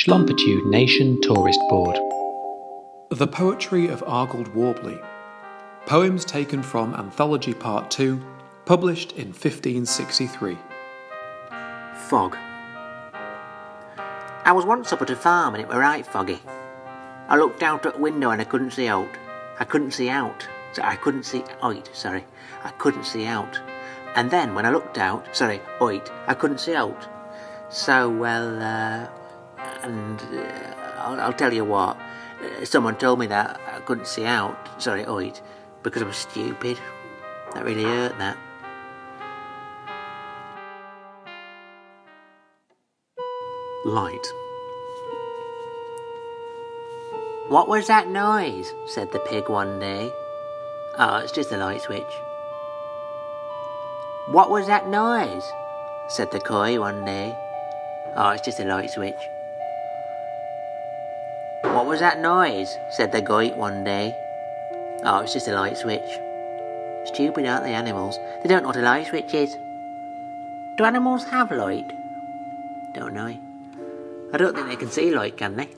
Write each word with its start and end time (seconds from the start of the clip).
Schlumpertude 0.00 0.64
Nation 0.64 1.20
Tourist 1.20 1.60
Board. 1.68 1.98
The 3.10 3.26
Poetry 3.26 3.88
of 3.88 4.02
Argold 4.06 4.46
Warbley. 4.54 4.98
Poems 5.84 6.24
taken 6.24 6.62
from 6.62 6.94
Anthology 6.94 7.52
Part 7.52 7.90
2, 7.90 8.18
published 8.64 9.12
in 9.12 9.26
1563. 9.26 10.56
Fog. 12.08 12.34
I 14.46 14.52
was 14.52 14.64
once 14.64 14.90
up 14.90 15.02
at 15.02 15.10
a 15.10 15.16
farm 15.16 15.54
and 15.54 15.62
it 15.62 15.68
were 15.68 15.78
right 15.78 16.06
foggy. 16.06 16.38
I 17.28 17.36
looked 17.36 17.62
out 17.62 17.84
at 17.84 17.92
the 17.92 18.00
window 18.00 18.30
and 18.30 18.40
I 18.40 18.44
couldn't 18.44 18.70
see 18.70 18.88
out. 18.88 19.18
I 19.58 19.64
couldn't 19.66 19.90
see 19.90 20.08
out. 20.08 20.48
So 20.72 20.80
I 20.82 20.96
couldn't 20.96 21.24
see 21.24 21.44
out, 21.62 21.90
sorry. 21.92 22.24
I 22.64 22.70
couldn't 22.70 23.04
see 23.04 23.26
out. 23.26 23.60
And 24.16 24.30
then 24.30 24.54
when 24.54 24.64
I 24.64 24.70
looked 24.70 24.96
out, 24.96 25.36
sorry, 25.36 25.60
oit, 25.78 26.10
I 26.26 26.32
couldn't 26.32 26.60
see 26.60 26.74
out. 26.74 27.06
So, 27.68 28.08
well, 28.08 28.62
uh, 28.62 29.08
and 29.82 30.20
uh, 30.20 30.74
I'll, 30.98 31.20
I'll, 31.20 31.32
tell 31.32 31.52
you 31.52 31.64
what, 31.64 31.96
uh, 32.42 32.64
someone 32.64 32.96
told 32.96 33.18
me 33.18 33.26
that 33.28 33.60
I 33.66 33.80
couldn't 33.80 34.06
see 34.06 34.24
out, 34.24 34.56
sorry, 34.80 35.04
oit, 35.04 35.40
because 35.82 36.02
I 36.02 36.06
was 36.06 36.16
stupid. 36.16 36.78
That 37.54 37.64
really 37.64 37.84
hurt, 37.84 38.16
that. 38.18 38.36
Light. 43.84 44.26
What 47.48 47.66
was 47.66 47.88
that 47.88 48.08
noise? 48.08 48.72
said 48.86 49.10
the 49.10 49.18
pig 49.18 49.48
one 49.48 49.80
day. 49.80 50.12
Oh, 50.98 51.16
it's 51.16 51.32
just 51.32 51.50
a 51.50 51.56
light 51.56 51.82
switch. 51.82 52.12
What 54.28 54.50
was 54.50 54.66
that 54.68 54.88
noise? 54.88 55.50
said 56.08 56.30
the 56.30 56.40
koi 56.40 56.78
one 56.78 57.04
day. 57.04 57.36
Oh, 58.14 58.30
it's 58.30 58.44
just 58.44 58.60
a 58.60 58.64
light 58.64 58.90
switch. 58.90 59.18
What 61.80 61.88
was 61.88 62.00
that 62.00 62.20
noise? 62.20 62.76
said 62.90 63.10
the 63.10 63.22
goat 63.22 63.56
one 63.56 63.84
day. 63.84 64.14
Oh, 65.02 65.20
it's 65.20 65.32
just 65.32 65.48
a 65.48 65.54
light 65.54 65.78
switch. 65.78 66.10
Stupid, 67.06 67.46
aren't 67.46 67.64
they, 67.64 67.72
animals? 67.72 68.18
They 68.42 68.50
don't 68.50 68.60
know 68.60 68.68
what 68.68 68.76
a 68.76 68.82
light 68.82 69.06
switch 69.06 69.32
is. 69.32 69.54
Do 70.76 70.84
animals 70.84 71.24
have 71.24 71.50
light? 71.50 71.90
Don't 72.92 73.14
know. 73.14 73.34
I 74.30 74.36
don't 74.36 74.54
think 74.54 74.68
they 74.68 74.76
can 74.76 74.90
see 74.90 75.10
light, 75.10 75.38
can 75.38 75.56
they? 75.56 75.70